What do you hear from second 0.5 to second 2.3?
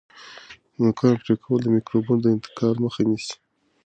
د نوکانو پرې کول د میکروبونو د